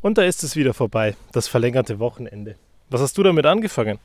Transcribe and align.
Und 0.00 0.16
da 0.16 0.22
ist 0.22 0.44
es 0.44 0.54
wieder 0.54 0.74
vorbei, 0.74 1.16
das 1.32 1.48
verlängerte 1.48 1.98
Wochenende. 1.98 2.54
Was 2.88 3.00
hast 3.00 3.18
du 3.18 3.24
damit 3.24 3.46
angefangen? 3.46 3.98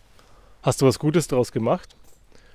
Hast 0.64 0.82
du 0.82 0.88
was 0.88 0.98
Gutes 0.98 1.28
daraus 1.28 1.52
gemacht? 1.52 1.96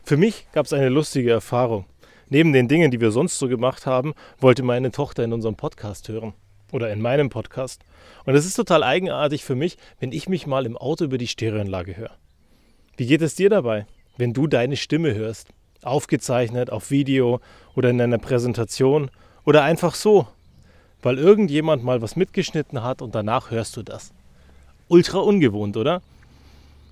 Für 0.02 0.16
mich 0.16 0.46
gab 0.52 0.66
es 0.66 0.72
eine 0.72 0.88
lustige 0.88 1.30
Erfahrung. 1.30 1.84
Neben 2.28 2.52
den 2.52 2.66
Dingen, 2.66 2.90
die 2.90 3.00
wir 3.00 3.12
sonst 3.12 3.38
so 3.38 3.46
gemacht 3.46 3.86
haben, 3.86 4.14
wollte 4.40 4.64
meine 4.64 4.90
Tochter 4.90 5.22
in 5.22 5.32
unserem 5.32 5.54
Podcast 5.54 6.08
hören. 6.08 6.34
Oder 6.72 6.92
in 6.92 7.00
meinem 7.00 7.30
Podcast. 7.30 7.82
Und 8.26 8.34
es 8.34 8.44
ist 8.44 8.54
total 8.54 8.82
eigenartig 8.82 9.44
für 9.44 9.54
mich, 9.54 9.78
wenn 10.00 10.12
ich 10.12 10.28
mich 10.28 10.46
mal 10.46 10.66
im 10.66 10.76
Auto 10.76 11.04
über 11.04 11.16
die 11.16 11.28
Stereoanlage 11.28 11.96
höre. 11.96 12.16
Wie 12.96 13.06
geht 13.06 13.22
es 13.22 13.36
dir 13.36 13.48
dabei, 13.48 13.86
wenn 14.16 14.34
du 14.34 14.48
deine 14.48 14.76
Stimme 14.76 15.14
hörst? 15.14 15.48
Aufgezeichnet, 15.82 16.70
auf 16.70 16.90
Video 16.90 17.40
oder 17.76 17.88
in 17.88 18.00
einer 18.00 18.18
Präsentation 18.18 19.10
oder 19.44 19.62
einfach 19.62 19.94
so, 19.94 20.26
weil 21.02 21.18
irgendjemand 21.18 21.84
mal 21.84 22.02
was 22.02 22.16
mitgeschnitten 22.16 22.82
hat 22.82 23.02
und 23.02 23.14
danach 23.14 23.50
hörst 23.50 23.76
du 23.76 23.82
das. 23.82 24.12
Ultra 24.88 25.18
ungewohnt, 25.18 25.76
oder? 25.76 26.02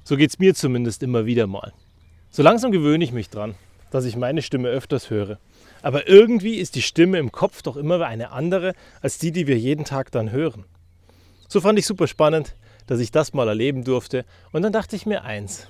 So 0.05 0.17
geht 0.17 0.31
es 0.31 0.39
mir 0.39 0.55
zumindest 0.55 1.03
immer 1.03 1.27
wieder 1.27 1.47
mal. 1.47 1.73
So 2.31 2.43
langsam 2.43 2.71
gewöhne 2.71 3.05
ich 3.05 3.13
mich 3.13 3.31
dran, 3.31 3.55
dass 3.91 4.05
ich 4.05 4.17
meine 4.17 4.43
Stimme 4.43 4.69
öfters 4.69 5.11
höre. 5.11 5.39
Aber 5.83 6.09
irgendwie 6.09 6.57
ist 6.57 6.75
die 6.75 6.83
Stimme 6.83 7.19
im 7.19 7.33
Kopf 7.33 7.63
doch 7.63 7.77
immer 7.77 8.05
eine 8.07 8.33
andere 8.33 8.75
als 9.01 9.19
die, 9.19 9.33
die 9.33 9.47
wir 9.47 9.59
jeden 9.59 9.85
Tag 9.85 10.11
dann 10.13 10.31
hören. 10.31 10.65
So 11.49 11.61
fand 11.61 11.79
ich 11.79 11.87
super 11.87 12.07
spannend, 12.07 12.55
dass 12.87 13.01
ich 13.01 13.11
das 13.11 13.33
mal 13.33 13.49
erleben 13.49 13.85
durfte. 13.85 14.25
Und 14.53 14.63
dann 14.63 14.73
dachte 14.73 14.97
ich 14.97 15.07
mir 15.07 15.25
eins. 15.25 15.69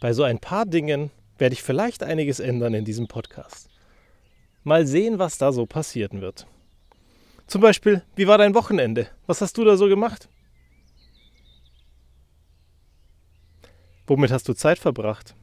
Bei 0.00 0.12
so 0.12 0.22
ein 0.22 0.38
paar 0.38 0.66
Dingen 0.66 1.10
werde 1.38 1.54
ich 1.54 1.62
vielleicht 1.62 2.02
einiges 2.02 2.40
ändern 2.40 2.74
in 2.74 2.84
diesem 2.84 3.08
Podcast. 3.08 3.68
Mal 4.64 4.86
sehen, 4.86 5.18
was 5.18 5.38
da 5.38 5.52
so 5.52 5.66
passieren 5.66 6.20
wird. 6.20 6.46
Zum 7.48 7.62
Beispiel, 7.62 8.02
wie 8.14 8.26
war 8.26 8.36
dein 8.36 8.54
Wochenende? 8.54 9.08
Was 9.26 9.40
hast 9.40 9.56
du 9.56 9.64
da 9.64 9.78
so 9.78 9.88
gemacht? 9.88 10.28
Womit 14.06 14.30
hast 14.30 14.46
du 14.48 14.52
Zeit 14.52 14.78
verbracht? 14.78 15.34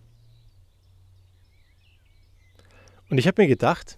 Und 3.10 3.18
ich 3.18 3.26
habe 3.26 3.42
mir 3.42 3.48
gedacht, 3.48 3.98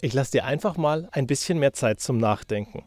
ich 0.00 0.14
lasse 0.14 0.32
dir 0.32 0.46
einfach 0.46 0.78
mal 0.78 1.10
ein 1.12 1.26
bisschen 1.26 1.58
mehr 1.58 1.74
Zeit 1.74 2.00
zum 2.00 2.16
Nachdenken. 2.16 2.84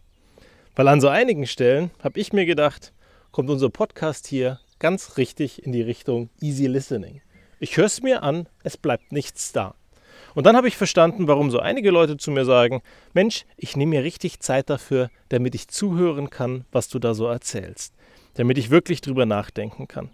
Weil 0.76 0.88
an 0.88 1.00
so 1.00 1.10
einigen 1.10 1.46
Stellen 1.46 1.92
habe 2.04 2.20
ich 2.20 2.34
mir 2.34 2.48
gedacht, 2.48 2.92
kommt 3.32 3.52
unser 3.52 3.70
Podcast 3.70 4.26
hier 4.26 4.60
ganz 4.80 5.18
richtig 5.18 5.64
in 5.64 5.74
die 5.74 5.84
Richtung 5.84 6.32
Easy 6.42 6.66
Listening. 6.66 7.22
Ich 7.60 7.78
höre 7.78 7.86
es 7.86 8.02
mir 8.02 8.24
an, 8.24 8.50
es 8.64 8.78
bleibt 8.78 9.12
nichts 9.12 9.52
da. 9.52 9.76
Und 10.34 10.46
dann 10.46 10.58
habe 10.58 10.68
ich 10.68 10.78
verstanden, 10.78 11.28
warum 11.28 11.52
so 11.52 11.60
einige 11.60 11.92
Leute 11.92 12.18
zu 12.18 12.32
mir 12.32 12.46
sagen, 12.46 12.82
Mensch, 13.14 13.46
ich 13.58 13.76
nehme 13.76 13.92
mir 13.92 14.04
richtig 14.04 14.40
Zeit 14.40 14.70
dafür, 14.70 15.10
damit 15.30 15.56
ich 15.56 15.68
zuhören 15.68 16.30
kann, 16.30 16.66
was 16.72 16.90
du 16.90 17.00
da 17.00 17.14
so 17.14 17.28
erzählst, 17.28 17.94
damit 18.36 18.58
ich 18.58 18.70
wirklich 18.70 19.02
drüber 19.02 19.26
nachdenken 19.26 19.88
kann. 19.88 20.10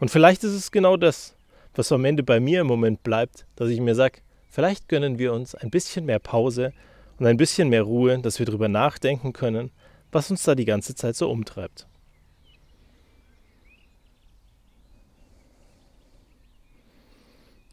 Und 0.00 0.10
vielleicht 0.10 0.44
ist 0.44 0.52
es 0.52 0.70
genau 0.70 0.96
das, 0.96 1.36
was 1.74 1.92
am 1.92 2.04
Ende 2.04 2.22
bei 2.22 2.40
mir 2.40 2.60
im 2.60 2.66
Moment 2.66 3.02
bleibt, 3.02 3.46
dass 3.56 3.70
ich 3.70 3.80
mir 3.80 3.94
sage, 3.94 4.20
vielleicht 4.48 4.88
gönnen 4.88 5.18
wir 5.18 5.32
uns 5.32 5.54
ein 5.54 5.70
bisschen 5.70 6.04
mehr 6.04 6.18
Pause 6.18 6.72
und 7.18 7.26
ein 7.26 7.36
bisschen 7.36 7.68
mehr 7.68 7.82
Ruhe, 7.82 8.18
dass 8.18 8.38
wir 8.38 8.46
drüber 8.46 8.68
nachdenken 8.68 9.32
können, 9.32 9.70
was 10.10 10.30
uns 10.30 10.42
da 10.42 10.54
die 10.54 10.64
ganze 10.64 10.94
Zeit 10.94 11.16
so 11.16 11.30
umtreibt. 11.30 11.86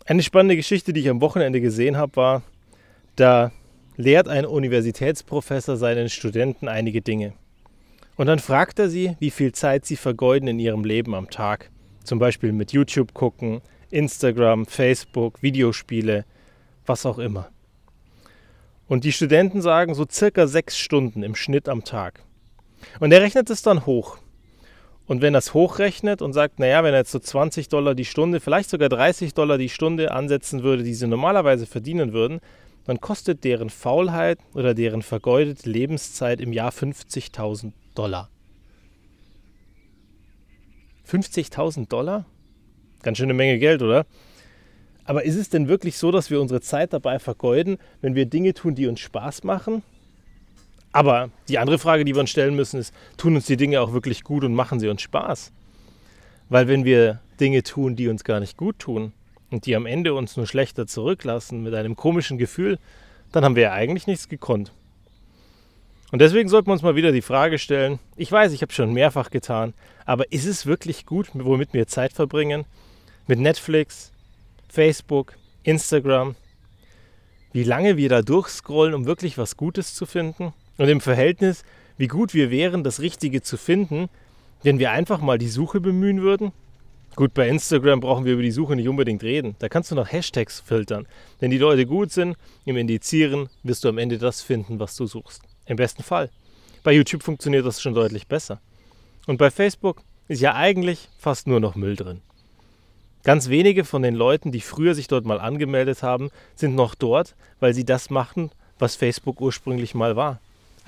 Eine 0.09 0.23
spannende 0.23 0.55
Geschichte, 0.55 0.91
die 0.91 1.01
ich 1.01 1.09
am 1.09 1.21
Wochenende 1.21 1.61
gesehen 1.61 1.95
habe, 1.95 2.15
war, 2.15 2.41
da 3.15 3.51
lehrt 3.95 4.27
ein 4.27 4.43
Universitätsprofessor 4.43 5.77
seinen 5.77 6.09
Studenten 6.09 6.67
einige 6.67 7.03
Dinge. 7.03 7.33
Und 8.15 8.25
dann 8.25 8.39
fragt 8.39 8.79
er 8.79 8.89
sie, 8.89 9.15
wie 9.19 9.29
viel 9.29 9.51
Zeit 9.51 9.85
sie 9.85 9.97
vergeuden 9.97 10.47
in 10.47 10.57
ihrem 10.57 10.83
Leben 10.83 11.13
am 11.13 11.29
Tag. 11.29 11.69
Zum 12.03 12.17
Beispiel 12.17 12.53
mit 12.53 12.71
YouTube 12.71 13.13
gucken, 13.13 13.61
Instagram, 13.91 14.65
Facebook, 14.65 15.43
Videospiele, 15.43 16.25
was 16.87 17.05
auch 17.05 17.19
immer. 17.19 17.51
Und 18.87 19.03
die 19.03 19.11
Studenten 19.11 19.61
sagen 19.61 19.93
so 19.93 20.07
circa 20.09 20.47
sechs 20.47 20.75
Stunden 20.79 21.21
im 21.21 21.35
Schnitt 21.35 21.69
am 21.69 21.83
Tag. 21.83 22.23
Und 22.99 23.11
er 23.11 23.21
rechnet 23.21 23.51
es 23.51 23.61
dann 23.61 23.85
hoch. 23.85 24.17
Und 25.09 25.23
wenn 25.23 25.33
es 25.33 25.55
hochrechnet 25.55 26.21
und 26.21 26.33
sagt, 26.33 26.59
naja, 26.59 26.83
wenn 26.83 26.93
er 26.93 26.99
jetzt 26.99 27.11
so 27.11 27.17
20 27.17 27.67
Dollar 27.67 27.95
die 27.95 28.05
Stunde, 28.05 28.39
vielleicht 28.39 28.69
sogar 28.69 28.89
30 28.89 29.33
Dollar 29.33 29.57
die 29.57 29.67
Stunde 29.67 30.11
ansetzen 30.11 30.61
würde, 30.61 30.83
die 30.83 30.93
sie 30.93 31.07
normalerweise 31.07 31.65
verdienen 31.65 32.13
würden, 32.13 32.41
dann 32.85 33.01
kostet 33.01 33.43
deren 33.43 33.71
Faulheit 33.71 34.37
oder 34.53 34.75
deren 34.75 35.01
vergeudete 35.01 35.67
Lebenszeit 35.67 36.39
im 36.39 36.53
Jahr 36.53 36.71
50.000 36.71 37.71
Dollar. 37.95 38.29
50.000 41.07 41.89
Dollar? 41.89 42.27
Ganz 43.01 43.17
schöne 43.17 43.33
Menge 43.33 43.57
Geld, 43.57 43.81
oder? 43.81 44.05
Aber 45.05 45.23
ist 45.23 45.37
es 45.37 45.49
denn 45.49 45.67
wirklich 45.67 45.97
so, 45.97 46.11
dass 46.11 46.29
wir 46.29 46.39
unsere 46.39 46.61
Zeit 46.61 46.93
dabei 46.93 47.17
vergeuden, 47.17 47.79
wenn 48.01 48.13
wir 48.13 48.27
Dinge 48.27 48.53
tun, 48.53 48.75
die 48.75 48.85
uns 48.85 48.99
Spaß 48.99 49.43
machen? 49.43 49.81
Aber 50.91 51.29
die 51.47 51.59
andere 51.59 51.77
Frage, 51.77 52.03
die 52.03 52.15
wir 52.15 52.21
uns 52.21 52.31
stellen 52.31 52.55
müssen, 52.55 52.79
ist, 52.79 52.93
tun 53.17 53.35
uns 53.35 53.45
die 53.45 53.57
Dinge 53.57 53.81
auch 53.81 53.93
wirklich 53.93 54.23
gut 54.23 54.43
und 54.43 54.53
machen 54.53 54.79
sie 54.79 54.89
uns 54.89 55.01
Spaß? 55.01 55.51
Weil 56.49 56.67
wenn 56.67 56.83
wir 56.83 57.19
Dinge 57.39 57.63
tun, 57.63 57.95
die 57.95 58.07
uns 58.07 58.23
gar 58.23 58.39
nicht 58.39 58.57
gut 58.57 58.79
tun 58.79 59.13
und 59.51 59.65
die 59.65 59.75
am 59.75 59.85
Ende 59.85 60.13
uns 60.13 60.35
nur 60.35 60.47
schlechter 60.47 60.87
zurücklassen 60.87 61.63
mit 61.63 61.75
einem 61.75 61.95
komischen 61.95 62.37
Gefühl, 62.37 62.79
dann 63.31 63.45
haben 63.45 63.55
wir 63.55 63.63
ja 63.63 63.73
eigentlich 63.73 64.07
nichts 64.07 64.29
gekonnt. 64.29 64.71
Und 66.11 66.19
deswegen 66.19 66.49
sollten 66.49 66.67
wir 66.69 66.73
uns 66.73 66.81
mal 66.81 66.95
wieder 66.95 67.11
die 67.11 67.21
Frage 67.21 67.59
stellen, 67.59 67.99
ich 68.15 68.31
weiß, 68.31 68.51
ich 68.51 68.63
habe 68.63 68.73
schon 68.73 68.93
mehrfach 68.93 69.29
getan, 69.29 69.75
aber 70.05 70.31
ist 70.31 70.45
es 70.45 70.65
wirklich 70.65 71.05
gut, 71.05 71.29
womit 71.33 71.73
wir 71.73 71.85
Zeit 71.85 72.13
verbringen? 72.13 72.65
Mit 73.27 73.39
Netflix, 73.39 74.11
Facebook, 74.67 75.35
Instagram, 75.61 76.35
wie 77.51 77.63
lange 77.63 77.95
wir 77.95 78.09
da 78.09 78.23
durchscrollen, 78.23 78.95
um 78.95 79.05
wirklich 79.05 79.37
was 79.37 79.55
Gutes 79.55 79.93
zu 79.93 80.07
finden? 80.07 80.53
Und 80.79 80.87
im 80.87 81.01
Verhältnis, 81.01 81.65
wie 81.97 82.07
gut 82.07 82.33
wir 82.33 82.51
wären, 82.51 82.85
das 82.85 83.01
Richtige 83.01 83.41
zu 83.41 83.57
finden, 83.57 84.07
wenn 84.63 84.79
wir 84.79 84.91
einfach 84.91 85.19
mal 85.19 85.37
die 85.37 85.49
Suche 85.49 85.81
bemühen 85.81 86.21
würden? 86.21 86.53
Gut, 87.17 87.33
bei 87.33 87.49
Instagram 87.49 87.99
brauchen 87.99 88.23
wir 88.23 88.31
über 88.31 88.43
die 88.43 88.51
Suche 88.51 88.77
nicht 88.77 88.87
unbedingt 88.87 89.21
reden. 89.21 89.57
Da 89.59 89.67
kannst 89.67 89.91
du 89.91 89.95
nach 89.95 90.09
Hashtags 90.09 90.61
filtern. 90.61 91.05
Wenn 91.41 91.51
die 91.51 91.57
Leute 91.57 91.85
gut 91.85 92.13
sind 92.13 92.37
im 92.63 92.77
Indizieren, 92.77 93.49
wirst 93.61 93.83
du 93.83 93.89
am 93.89 93.97
Ende 93.97 94.17
das 94.17 94.41
finden, 94.41 94.79
was 94.79 94.95
du 94.95 95.05
suchst. 95.05 95.41
Im 95.65 95.75
besten 95.75 96.01
Fall. 96.01 96.29
Bei 96.81 96.93
YouTube 96.93 97.23
funktioniert 97.23 97.65
das 97.65 97.81
schon 97.81 97.93
deutlich 97.93 98.27
besser. 98.27 98.61
Und 99.27 99.37
bei 99.37 99.51
Facebook 99.51 100.01
ist 100.29 100.39
ja 100.39 100.55
eigentlich 100.55 101.09
fast 101.17 101.45
nur 101.45 101.59
noch 101.59 101.75
Müll 101.75 101.97
drin. 101.97 102.21
Ganz 103.23 103.49
wenige 103.49 103.83
von 103.83 104.01
den 104.01 104.15
Leuten, 104.15 104.53
die 104.53 104.61
früher 104.61 104.95
sich 104.95 105.09
dort 105.09 105.25
mal 105.25 105.41
angemeldet 105.41 106.03
haben, 106.03 106.29
sind 106.55 106.73
noch 106.73 106.95
dort, 106.95 107.35
weil 107.59 107.73
sie 107.73 107.83
das 107.83 108.09
machen, 108.09 108.51
was 108.77 108.95
Facebook 108.95 109.41
ursprünglich 109.41 109.93
mal 109.93 110.15
war 110.15 110.39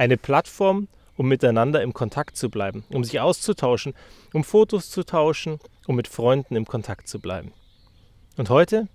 eine 0.02 0.18
Plattform, 0.18 0.88
um 1.16 1.28
miteinander 1.28 1.84
im 1.84 1.94
Kontakt 1.94 2.36
zu 2.36 2.50
bleiben, 2.50 2.84
um 2.90 3.04
sich 3.04 3.20
auszutauschen, 3.20 3.94
um 4.34 4.44
Fotos 4.44 4.90
zu 4.90 5.04
tauschen, 5.04 5.60
um 5.86 5.96
mit 5.96 6.08
Freunden 6.08 6.56
im 6.56 6.66
Kontakt 6.66 7.08
zu 7.08 7.20
bleiben. 7.20 7.54
Und 8.36 8.50
heute 8.50 8.88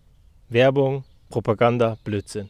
Werbung, 0.49 1.05
Propaganda, 1.31 1.97
Blödsinn. 2.03 2.49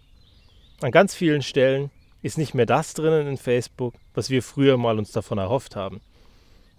An 0.81 0.91
ganz 0.91 1.15
vielen 1.15 1.43
Stellen 1.43 1.91
ist 2.23 2.39
nicht 2.39 2.55
mehr 2.55 2.65
das 2.65 2.95
drinnen 2.95 3.27
in 3.27 3.37
Facebook, 3.37 3.93
was 4.15 4.31
wir 4.31 4.43
früher 4.43 4.79
mal 4.79 4.99
uns 4.99 5.13
davon 5.13 5.37
erhofft 5.37 5.77
haben. 5.77 6.01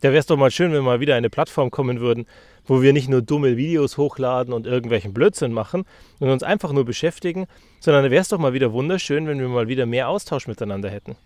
Da 0.02 0.10
wäre 0.10 0.18
es 0.18 0.26
doch 0.26 0.38
mal 0.38 0.50
schön, 0.50 0.74
wenn 0.74 0.84
mal 0.84 1.00
wieder 1.00 1.16
eine 1.16 1.30
Plattform 1.30 1.70
kommen 1.70 2.00
würden, 2.00 2.26
wo 2.66 2.82
wir 2.82 2.92
nicht 2.92 3.08
nur 3.08 3.22
dumme 3.22 3.56
Videos 3.56 3.98
hochladen 3.98 4.52
und 4.52 4.66
irgendwelchen 4.66 5.14
Blödsinn 5.14 5.54
machen 5.54 5.86
und 6.20 6.30
uns 6.30 6.42
einfach 6.42 6.72
nur 6.72 6.86
beschäftigen, 6.86 7.46
sondern 7.82 8.04
da 8.04 8.10
wäre 8.10 8.22
es 8.22 8.30
doch 8.30 8.40
mal 8.40 8.54
wieder 8.54 8.74
wunderschön, 8.74 9.28
wenn 9.28 9.40
wir 9.40 9.48
mal 9.48 9.68
wieder 9.68 9.86
mehr 9.86 10.10
Austausch 10.10 10.48
miteinander 10.48 10.90
hätten. 10.90 11.18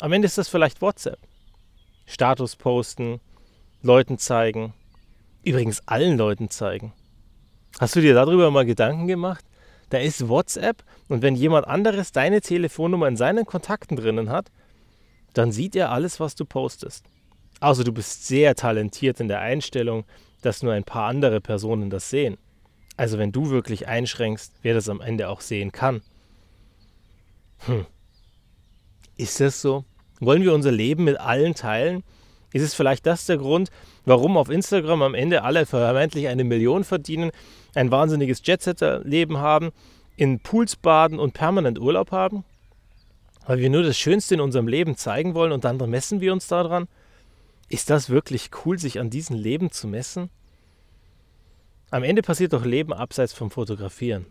Am 0.00 0.12
Ende 0.12 0.26
ist 0.26 0.36
das 0.36 0.48
vielleicht 0.48 0.82
WhatsApp. 0.82 1.18
Status 2.04 2.54
posten, 2.56 3.20
Leuten 3.82 4.18
zeigen. 4.18 4.74
Übrigens 5.42 5.82
allen 5.86 6.18
Leuten 6.18 6.50
zeigen. 6.50 6.92
Hast 7.78 7.96
du 7.96 8.00
dir 8.00 8.14
darüber 8.14 8.50
mal 8.50 8.66
Gedanken 8.66 9.06
gemacht? 9.06 9.44
Da 9.88 9.98
ist 9.98 10.28
WhatsApp 10.28 10.82
und 11.08 11.22
wenn 11.22 11.34
jemand 11.34 11.66
anderes 11.66 12.12
deine 12.12 12.40
Telefonnummer 12.40 13.08
in 13.08 13.16
seinen 13.16 13.46
Kontakten 13.46 13.96
drinnen 13.96 14.28
hat, 14.28 14.50
dann 15.32 15.52
sieht 15.52 15.76
er 15.76 15.92
alles, 15.92 16.20
was 16.20 16.34
du 16.34 16.44
postest. 16.44 17.04
Also 17.60 17.82
du 17.82 17.92
bist 17.92 18.26
sehr 18.26 18.54
talentiert 18.54 19.20
in 19.20 19.28
der 19.28 19.40
Einstellung, 19.40 20.04
dass 20.42 20.62
nur 20.62 20.72
ein 20.72 20.84
paar 20.84 21.08
andere 21.08 21.40
Personen 21.40 21.88
das 21.88 22.10
sehen. 22.10 22.36
Also 22.96 23.18
wenn 23.18 23.32
du 23.32 23.50
wirklich 23.50 23.88
einschränkst, 23.88 24.52
wer 24.62 24.74
das 24.74 24.88
am 24.88 25.00
Ende 25.00 25.28
auch 25.28 25.40
sehen 25.40 25.72
kann. 25.72 26.02
Hm. 27.60 27.86
Ist 29.16 29.40
das 29.40 29.60
so? 29.60 29.84
Wollen 30.20 30.42
wir 30.42 30.54
unser 30.54 30.72
Leben 30.72 31.04
mit 31.04 31.18
allen 31.18 31.54
teilen? 31.54 32.02
Ist 32.52 32.62
es 32.62 32.74
vielleicht 32.74 33.06
das 33.06 33.26
der 33.26 33.38
Grund, 33.38 33.70
warum 34.04 34.36
auf 34.36 34.48
Instagram 34.48 35.02
am 35.02 35.14
Ende 35.14 35.42
alle 35.42 35.66
vermeintlich 35.66 36.28
eine 36.28 36.44
Million 36.44 36.84
verdienen, 36.84 37.30
ein 37.74 37.90
wahnsinniges 37.90 38.40
Jetsetter-Leben 38.44 39.38
haben, 39.38 39.72
in 40.16 40.40
Pools 40.40 40.76
baden 40.76 41.18
und 41.18 41.34
permanent 41.34 41.78
Urlaub 41.78 42.12
haben? 42.12 42.44
Weil 43.46 43.58
wir 43.58 43.70
nur 43.70 43.82
das 43.82 43.98
Schönste 43.98 44.34
in 44.34 44.40
unserem 44.40 44.68
Leben 44.68 44.96
zeigen 44.96 45.34
wollen 45.34 45.52
und 45.52 45.64
dann 45.64 45.76
messen 45.90 46.20
wir 46.20 46.32
uns 46.32 46.48
daran? 46.48 46.88
Ist 47.68 47.90
das 47.90 48.10
wirklich 48.10 48.50
cool, 48.64 48.78
sich 48.78 49.00
an 49.00 49.10
diesen 49.10 49.36
Leben 49.36 49.70
zu 49.70 49.88
messen? 49.88 50.30
Am 51.90 52.02
Ende 52.02 52.22
passiert 52.22 52.52
doch 52.52 52.64
Leben 52.64 52.92
abseits 52.92 53.32
vom 53.32 53.50
Fotografieren. 53.50 54.26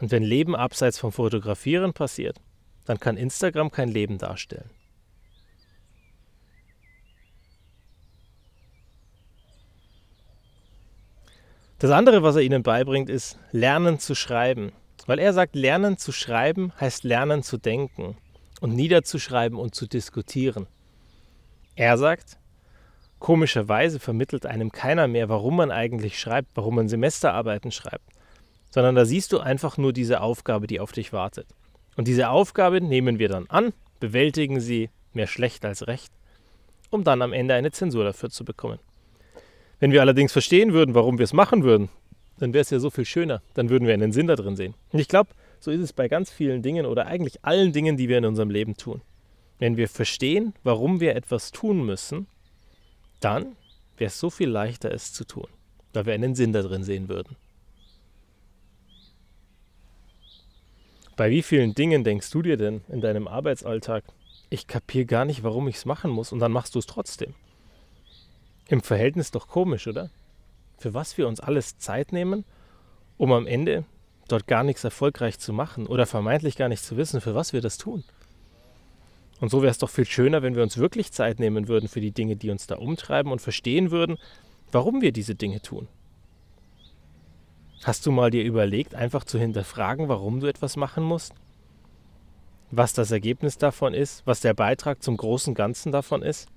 Und 0.00 0.10
wenn 0.10 0.22
Leben 0.22 0.54
abseits 0.54 0.98
vom 0.98 1.12
Fotografieren 1.12 1.92
passiert, 1.92 2.40
dann 2.86 2.98
kann 2.98 3.16
Instagram 3.16 3.70
kein 3.70 3.88
Leben 3.88 4.18
darstellen. 4.18 4.70
Das 11.78 11.90
andere, 11.90 12.22
was 12.22 12.36
er 12.36 12.42
ihnen 12.42 12.62
beibringt, 12.62 13.10
ist 13.10 13.38
Lernen 13.52 13.98
zu 13.98 14.14
schreiben. 14.14 14.72
Weil 15.06 15.18
er 15.18 15.32
sagt, 15.32 15.54
Lernen 15.54 15.98
zu 15.98 16.10
schreiben 16.10 16.72
heißt 16.80 17.04
Lernen 17.04 17.42
zu 17.42 17.58
denken 17.58 18.16
und 18.60 18.74
niederzuschreiben 18.74 19.58
und 19.58 19.74
zu 19.74 19.86
diskutieren. 19.86 20.66
Er 21.74 21.98
sagt, 21.98 22.38
komischerweise 23.18 24.00
vermittelt 24.00 24.46
einem 24.46 24.72
keiner 24.72 25.06
mehr, 25.06 25.28
warum 25.28 25.56
man 25.56 25.70
eigentlich 25.70 26.18
schreibt, 26.18 26.48
warum 26.54 26.76
man 26.76 26.88
Semesterarbeiten 26.88 27.70
schreibt, 27.70 28.08
sondern 28.70 28.94
da 28.94 29.04
siehst 29.04 29.32
du 29.32 29.38
einfach 29.38 29.76
nur 29.76 29.92
diese 29.92 30.22
Aufgabe, 30.22 30.66
die 30.66 30.80
auf 30.80 30.92
dich 30.92 31.12
wartet. 31.12 31.46
Und 31.96 32.08
diese 32.08 32.28
Aufgabe 32.28 32.80
nehmen 32.80 33.18
wir 33.18 33.28
dann 33.28 33.46
an, 33.48 33.72
bewältigen 34.00 34.60
sie 34.60 34.90
mehr 35.12 35.26
schlecht 35.26 35.64
als 35.64 35.86
recht, 35.86 36.12
um 36.90 37.04
dann 37.04 37.22
am 37.22 37.32
Ende 37.32 37.54
eine 37.54 37.72
Zensur 37.72 38.04
dafür 38.04 38.30
zu 38.30 38.44
bekommen. 38.44 38.78
Wenn 39.80 39.92
wir 39.92 40.00
allerdings 40.00 40.32
verstehen 40.32 40.72
würden, 40.72 40.94
warum 40.94 41.18
wir 41.18 41.24
es 41.24 41.32
machen 41.32 41.62
würden, 41.62 41.88
dann 42.38 42.52
wäre 42.52 42.62
es 42.62 42.70
ja 42.70 42.78
so 42.78 42.90
viel 42.90 43.04
schöner. 43.04 43.42
Dann 43.54 43.70
würden 43.70 43.86
wir 43.86 43.94
einen 43.94 44.12
Sinn 44.12 44.26
da 44.26 44.36
drin 44.36 44.56
sehen. 44.56 44.74
Und 44.92 45.00
ich 45.00 45.08
glaube, 45.08 45.30
so 45.58 45.70
ist 45.70 45.80
es 45.80 45.92
bei 45.92 46.08
ganz 46.08 46.30
vielen 46.30 46.62
Dingen 46.62 46.86
oder 46.86 47.06
eigentlich 47.06 47.44
allen 47.44 47.72
Dingen, 47.72 47.96
die 47.96 48.08
wir 48.08 48.18
in 48.18 48.26
unserem 48.26 48.50
Leben 48.50 48.76
tun. 48.76 49.00
Wenn 49.58 49.76
wir 49.76 49.88
verstehen, 49.88 50.54
warum 50.62 51.00
wir 51.00 51.16
etwas 51.16 51.50
tun 51.50 51.84
müssen, 51.84 52.26
dann 53.20 53.56
wäre 53.96 54.08
es 54.08 54.20
so 54.20 54.28
viel 54.28 54.48
leichter, 54.48 54.92
es 54.92 55.14
zu 55.14 55.24
tun, 55.24 55.48
weil 55.94 56.04
wir 56.04 56.12
einen 56.12 56.34
Sinn 56.34 56.52
da 56.52 56.60
drin 56.60 56.84
sehen 56.84 57.08
würden. 57.08 57.36
Bei 61.16 61.30
wie 61.30 61.42
vielen 61.42 61.74
Dingen 61.74 62.04
denkst 62.04 62.30
du 62.30 62.42
dir 62.42 62.58
denn 62.58 62.82
in 62.88 63.00
deinem 63.00 63.26
Arbeitsalltag, 63.26 64.04
ich 64.50 64.66
kapiere 64.66 65.06
gar 65.06 65.24
nicht, 65.24 65.42
warum 65.42 65.66
ich 65.66 65.76
es 65.76 65.86
machen 65.86 66.10
muss 66.10 66.30
und 66.30 66.40
dann 66.40 66.52
machst 66.52 66.74
du 66.74 66.78
es 66.78 66.86
trotzdem? 66.86 67.34
Im 68.68 68.82
Verhältnis 68.82 69.30
doch 69.30 69.48
komisch, 69.48 69.86
oder? 69.86 70.10
Für 70.78 70.92
was 70.92 71.16
wir 71.16 71.26
uns 71.26 71.40
alles 71.40 71.78
Zeit 71.78 72.12
nehmen, 72.12 72.44
um 73.16 73.32
am 73.32 73.46
Ende 73.46 73.84
dort 74.28 74.46
gar 74.46 74.62
nichts 74.62 74.84
erfolgreich 74.84 75.38
zu 75.38 75.54
machen 75.54 75.86
oder 75.86 76.04
vermeintlich 76.04 76.56
gar 76.56 76.68
nicht 76.68 76.84
zu 76.84 76.98
wissen, 76.98 77.22
für 77.22 77.34
was 77.34 77.54
wir 77.54 77.62
das 77.62 77.78
tun. 77.78 78.04
Und 79.40 79.50
so 79.50 79.62
wäre 79.62 79.70
es 79.70 79.78
doch 79.78 79.90
viel 79.90 80.04
schöner, 80.04 80.42
wenn 80.42 80.54
wir 80.54 80.62
uns 80.62 80.76
wirklich 80.76 81.12
Zeit 81.12 81.40
nehmen 81.40 81.68
würden 81.68 81.88
für 81.88 82.00
die 82.00 82.12
Dinge, 82.12 82.36
die 82.36 82.50
uns 82.50 82.66
da 82.66 82.76
umtreiben 82.76 83.32
und 83.32 83.40
verstehen 83.40 83.90
würden, 83.90 84.18
warum 84.70 85.00
wir 85.00 85.12
diese 85.12 85.34
Dinge 85.34 85.62
tun. 85.62 85.88
Hast 87.86 88.04
du 88.04 88.10
mal 88.10 88.32
dir 88.32 88.42
überlegt, 88.42 88.96
einfach 88.96 89.22
zu 89.22 89.38
hinterfragen, 89.38 90.08
warum 90.08 90.40
du 90.40 90.48
etwas 90.48 90.74
machen 90.74 91.04
musst? 91.04 91.34
Was 92.72 92.94
das 92.94 93.12
Ergebnis 93.12 93.58
davon 93.58 93.94
ist, 93.94 94.26
was 94.26 94.40
der 94.40 94.54
Beitrag 94.54 95.04
zum 95.04 95.16
großen 95.16 95.54
Ganzen 95.54 95.92
davon 95.92 96.22
ist? 96.22 96.48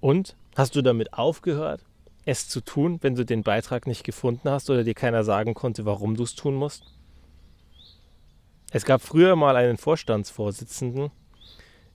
Und 0.00 0.36
Hast 0.56 0.76
du 0.76 0.82
damit 0.82 1.14
aufgehört, 1.14 1.84
es 2.26 2.48
zu 2.48 2.60
tun, 2.60 2.98
wenn 3.00 3.14
du 3.14 3.24
den 3.24 3.42
Beitrag 3.42 3.86
nicht 3.86 4.04
gefunden 4.04 4.50
hast 4.50 4.68
oder 4.68 4.84
dir 4.84 4.94
keiner 4.94 5.24
sagen 5.24 5.54
konnte, 5.54 5.86
warum 5.86 6.16
du 6.16 6.22
es 6.22 6.34
tun 6.34 6.54
musst? 6.54 6.84
Es 8.72 8.84
gab 8.84 9.00
früher 9.00 9.36
mal 9.36 9.56
einen 9.56 9.78
Vorstandsvorsitzenden 9.78 11.10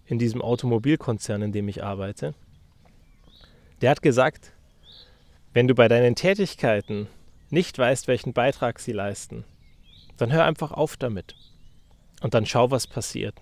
in 0.07 0.17
diesem 0.17 0.41
Automobilkonzern, 0.41 1.43
in 1.43 1.51
dem 1.51 1.67
ich 1.69 1.83
arbeite. 1.83 2.33
Der 3.81 3.91
hat 3.91 4.01
gesagt, 4.01 4.51
wenn 5.53 5.67
du 5.67 5.75
bei 5.75 5.87
deinen 5.87 6.15
Tätigkeiten 6.15 7.07
nicht 7.49 7.77
weißt, 7.77 8.07
welchen 8.07 8.33
Beitrag 8.33 8.79
sie 8.79 8.91
leisten, 8.91 9.45
dann 10.17 10.31
hör 10.31 10.45
einfach 10.45 10.71
auf 10.71 10.97
damit 10.97 11.35
und 12.21 12.33
dann 12.33 12.45
schau, 12.45 12.71
was 12.71 12.87
passiert. 12.87 13.35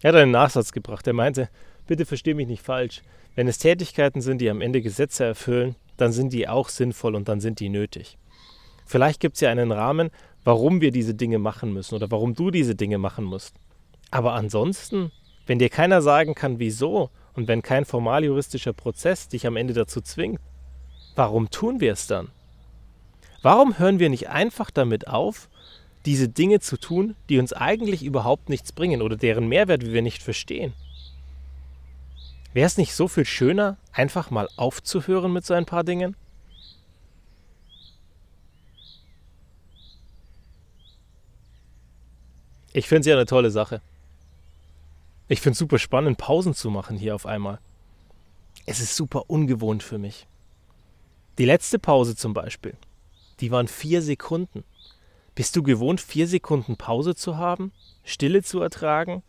Er 0.00 0.12
hat 0.12 0.16
einen 0.16 0.32
Nachsatz 0.32 0.72
gebracht. 0.72 1.06
Er 1.06 1.12
meinte, 1.12 1.48
bitte 1.86 2.04
versteh 2.04 2.34
mich 2.34 2.48
nicht 2.48 2.62
falsch. 2.62 3.02
Wenn 3.34 3.48
es 3.48 3.58
Tätigkeiten 3.58 4.20
sind, 4.20 4.40
die 4.40 4.50
am 4.50 4.60
Ende 4.60 4.82
Gesetze 4.82 5.24
erfüllen, 5.24 5.76
dann 5.96 6.12
sind 6.12 6.32
die 6.32 6.48
auch 6.48 6.68
sinnvoll 6.68 7.14
und 7.14 7.28
dann 7.28 7.40
sind 7.40 7.60
die 7.60 7.68
nötig. 7.68 8.18
Vielleicht 8.84 9.20
gibt 9.20 9.36
es 9.36 9.40
ja 9.40 9.50
einen 9.50 9.72
Rahmen, 9.72 10.10
warum 10.44 10.80
wir 10.80 10.90
diese 10.90 11.14
Dinge 11.14 11.38
machen 11.38 11.72
müssen 11.72 11.94
oder 11.94 12.10
warum 12.10 12.34
du 12.34 12.50
diese 12.50 12.74
Dinge 12.74 12.98
machen 12.98 13.24
musst. 13.24 13.56
Aber 14.10 14.34
ansonsten, 14.34 15.10
wenn 15.46 15.58
dir 15.58 15.70
keiner 15.70 16.02
sagen 16.02 16.34
kann, 16.34 16.58
wieso 16.58 17.10
und 17.34 17.48
wenn 17.48 17.62
kein 17.62 17.84
formaljuristischer 17.84 18.72
Prozess 18.72 19.28
dich 19.28 19.46
am 19.46 19.56
Ende 19.56 19.74
dazu 19.74 20.00
zwingt, 20.00 20.40
warum 21.16 21.50
tun 21.50 21.80
wir 21.80 21.92
es 21.92 22.06
dann? 22.06 22.28
Warum 23.46 23.78
hören 23.78 24.00
wir 24.00 24.10
nicht 24.10 24.28
einfach 24.28 24.72
damit 24.72 25.06
auf, 25.06 25.48
diese 26.04 26.28
Dinge 26.28 26.58
zu 26.58 26.76
tun, 26.76 27.14
die 27.28 27.38
uns 27.38 27.52
eigentlich 27.52 28.02
überhaupt 28.02 28.48
nichts 28.48 28.72
bringen 28.72 29.02
oder 29.02 29.16
deren 29.16 29.46
Mehrwert 29.46 29.86
wir 29.86 30.02
nicht 30.02 30.20
verstehen? 30.20 30.72
Wäre 32.54 32.66
es 32.66 32.76
nicht 32.76 32.92
so 32.92 33.06
viel 33.06 33.24
schöner, 33.24 33.76
einfach 33.92 34.32
mal 34.32 34.48
aufzuhören 34.56 35.32
mit 35.32 35.46
so 35.46 35.54
ein 35.54 35.64
paar 35.64 35.84
Dingen? 35.84 36.16
Ich 42.72 42.88
finde 42.88 43.02
es 43.02 43.06
ja 43.06 43.14
eine 43.14 43.26
tolle 43.26 43.52
Sache. 43.52 43.80
Ich 45.28 45.40
finde 45.40 45.52
es 45.52 45.58
super 45.58 45.78
spannend, 45.78 46.18
Pausen 46.18 46.52
zu 46.52 46.68
machen 46.68 46.96
hier 46.96 47.14
auf 47.14 47.26
einmal. 47.26 47.60
Es 48.66 48.80
ist 48.80 48.96
super 48.96 49.30
ungewohnt 49.30 49.84
für 49.84 49.98
mich. 49.98 50.26
Die 51.38 51.44
letzte 51.44 51.78
Pause 51.78 52.16
zum 52.16 52.34
Beispiel, 52.34 52.76
die 53.40 53.50
waren 53.50 53.68
vier 53.68 54.02
Sekunden. 54.02 54.64
Bist 55.34 55.54
du 55.56 55.62
gewohnt, 55.62 56.00
vier 56.00 56.26
Sekunden 56.26 56.76
Pause 56.76 57.14
zu 57.14 57.36
haben, 57.36 57.72
Stille 58.04 58.42
zu 58.42 58.60
ertragen, 58.60 59.22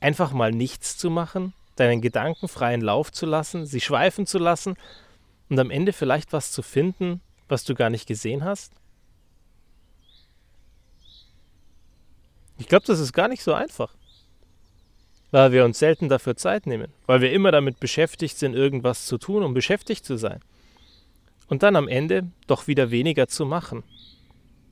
einfach 0.00 0.32
mal 0.32 0.52
nichts 0.52 0.96
zu 0.96 1.10
machen, 1.10 1.52
deinen 1.76 2.00
Gedanken 2.00 2.48
freien 2.48 2.80
Lauf 2.80 3.12
zu 3.12 3.26
lassen, 3.26 3.66
sie 3.66 3.80
schweifen 3.80 4.26
zu 4.26 4.38
lassen 4.38 4.76
und 5.48 5.58
am 5.58 5.70
Ende 5.70 5.92
vielleicht 5.92 6.32
was 6.32 6.52
zu 6.52 6.62
finden, 6.62 7.20
was 7.48 7.64
du 7.64 7.74
gar 7.74 7.90
nicht 7.90 8.06
gesehen 8.06 8.44
hast? 8.44 8.72
Ich 12.58 12.68
glaube, 12.68 12.86
das 12.86 13.00
ist 13.00 13.12
gar 13.12 13.28
nicht 13.28 13.42
so 13.42 13.54
einfach, 13.54 13.94
weil 15.30 15.52
wir 15.52 15.64
uns 15.64 15.78
selten 15.78 16.08
dafür 16.08 16.36
Zeit 16.36 16.66
nehmen, 16.66 16.92
weil 17.06 17.20
wir 17.20 17.32
immer 17.32 17.50
damit 17.50 17.80
beschäftigt 17.80 18.38
sind, 18.38 18.54
irgendwas 18.54 19.06
zu 19.06 19.18
tun, 19.18 19.42
um 19.42 19.54
beschäftigt 19.54 20.04
zu 20.04 20.16
sein. 20.16 20.40
Und 21.50 21.62
dann 21.62 21.76
am 21.76 21.88
Ende 21.88 22.30
doch 22.46 22.66
wieder 22.66 22.90
weniger 22.90 23.28
zu 23.28 23.44
machen. 23.44 23.82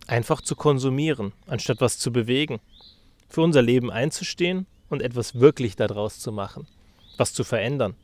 Einfach 0.06 0.40
zu 0.40 0.56
konsumieren, 0.56 1.34
anstatt 1.46 1.82
was 1.82 1.98
zu 1.98 2.10
bewegen. 2.10 2.60
Für 3.28 3.42
unser 3.42 3.60
Leben 3.60 3.90
einzustehen 3.90 4.66
und 4.88 5.02
etwas 5.02 5.38
wirklich 5.38 5.76
daraus 5.76 6.18
zu 6.18 6.32
machen 6.32 6.66
was 7.18 7.34
zu 7.34 7.44
verändern. 7.44 7.94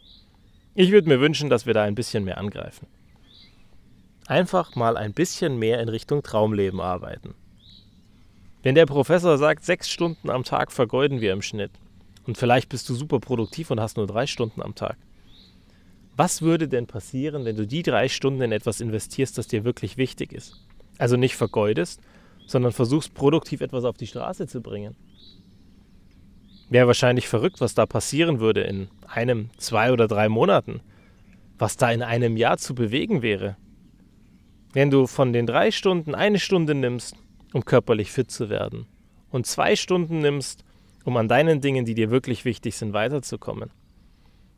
Ich 0.75 0.90
würde 0.90 1.09
mir 1.09 1.21
wünschen, 1.21 1.49
dass 1.49 1.66
wir 1.66 1.75
da 1.75 1.85
ein 1.85 1.95
bisschen 1.95 2.25
mehr 2.25 2.38
angreifen. 2.38 2.87
Einfach 4.26 4.75
mal 4.75 4.97
ein 4.97 5.12
bisschen 5.12 5.59
mehr 5.59 5.81
in 5.81 5.88
Richtung 5.88 6.23
Traumleben 6.23 6.81
arbeiten. 6.81 7.35
Wenn 8.62 8.75
der 8.75 8.87
Professor 8.87 9.37
sagt, 9.38 9.64
sechs 9.64 9.90
Stunden 9.90 10.31
am 10.31 10.45
Tag 10.45 10.73
vergeuden 10.73 11.21
wir 11.21 11.33
im 11.33 11.43
Schnitt 11.43 11.71
und 12.26 12.38
vielleicht 12.38 12.71
bist 12.71 12.88
du 12.88 12.95
super 12.95 13.21
produktiv 13.21 13.71
und 13.71 13.81
hast 13.81 13.97
nur 13.97 14.07
drei 14.07 14.26
Stunden 14.26 14.62
am 14.62 14.75
Tag. 14.75 14.97
Was 16.16 16.42
würde 16.42 16.68
denn 16.68 16.87
passieren, 16.87 17.44
wenn 17.44 17.56
du 17.56 17.66
die 17.66 17.83
drei 17.83 18.09
Stunden 18.09 18.42
in 18.42 18.52
etwas 18.52 18.80
investierst, 18.80 19.37
das 19.37 19.49
dir 19.49 19.64
wirklich 19.64 19.97
wichtig 19.97 20.33
ist? 20.33 20.64
Also 20.99 21.16
nicht 21.16 21.35
vergeudest, 21.35 22.00
sondern 22.47 22.73
versuchst 22.73 23.14
produktiv 23.14 23.61
etwas 23.61 23.85
auf 23.85 23.97
die 23.97 24.06
Straße 24.06 24.47
zu 24.47 24.61
bringen. 24.61 24.94
Wäre 26.71 26.87
wahrscheinlich 26.87 27.28
verrückt, 27.28 27.61
was 27.61 27.75
da 27.75 27.87
passieren 27.87 28.40
würde 28.40 28.62
in 28.62 28.88
einem, 29.06 29.50
zwei 29.56 29.92
oder 29.92 30.06
drei 30.06 30.28
Monaten. 30.28 30.80
Was 31.59 31.76
da 31.76 31.90
in 31.90 32.02
einem 32.02 32.37
Jahr 32.37 32.59
zu 32.59 32.75
bewegen 32.75 33.23
wäre. 33.23 33.56
Wenn 34.73 34.90
du 34.90 35.06
von 35.06 35.33
den 35.33 35.47
drei 35.47 35.71
Stunden 35.71 36.14
eine 36.14 36.38
Stunde 36.38 36.75
nimmst, 36.75 37.16
um 37.52 37.64
körperlich 37.64 38.11
fit 38.11 38.30
zu 38.30 38.50
werden, 38.50 38.87
und 39.30 39.47
zwei 39.47 39.76
Stunden 39.76 40.21
nimmst, 40.21 40.64
um 41.04 41.16
an 41.16 41.28
deinen 41.28 41.61
Dingen, 41.61 41.85
die 41.85 41.94
dir 41.94 42.11
wirklich 42.11 42.44
wichtig 42.44 42.76
sind, 42.76 42.92
weiterzukommen, 42.92 43.71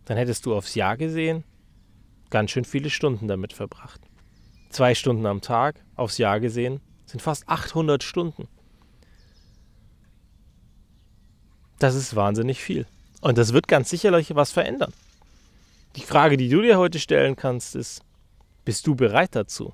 dann 0.06 0.16
hättest 0.16 0.46
du 0.46 0.56
aufs 0.56 0.74
Jahr 0.74 0.96
gesehen 0.96 1.44
ganz 2.30 2.50
schön 2.50 2.64
viele 2.64 2.90
Stunden 2.90 3.28
damit 3.28 3.52
verbracht. 3.52 4.00
Zwei 4.70 4.94
Stunden 4.94 5.26
am 5.26 5.40
Tag, 5.40 5.82
aufs 5.94 6.18
Jahr 6.18 6.40
gesehen, 6.40 6.80
sind 7.06 7.22
fast 7.22 7.48
800 7.48 8.02
Stunden. 8.02 8.48
Das 11.78 11.94
ist 11.94 12.16
wahnsinnig 12.16 12.60
viel. 12.60 12.86
Und 13.20 13.38
das 13.38 13.52
wird 13.52 13.68
ganz 13.68 13.90
sicherlich 13.90 14.34
was 14.34 14.52
verändern. 14.52 14.92
Die 15.94 16.02
Frage, 16.02 16.36
die 16.36 16.48
du 16.48 16.62
dir 16.62 16.78
heute 16.78 16.98
stellen 16.98 17.36
kannst, 17.36 17.74
ist, 17.74 18.02
bist 18.64 18.86
du 18.86 18.94
bereit 18.94 19.34
dazu? 19.34 19.72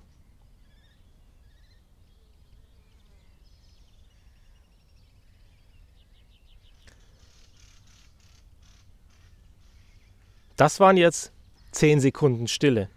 Das 10.62 10.78
waren 10.78 10.96
jetzt 10.96 11.32
10 11.72 11.98
Sekunden 11.98 12.46
Stille. 12.46 12.88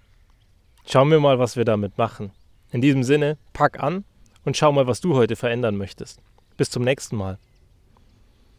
Schauen 0.85 1.09
wir 1.09 1.19
mal, 1.19 1.39
was 1.39 1.57
wir 1.57 1.65
damit 1.65 1.97
machen. 1.97 2.31
In 2.69 2.79
diesem 2.79 3.01
Sinne, 3.01 3.39
pack 3.53 3.81
an 3.81 4.05
und 4.43 4.55
schau 4.55 4.71
mal, 4.71 4.85
was 4.85 5.01
du 5.01 5.15
heute 5.15 5.35
verändern 5.35 5.75
möchtest. 5.75 6.21
Bis 6.57 6.69
zum 6.69 6.83
nächsten 6.83 7.15
Mal. 7.15 7.39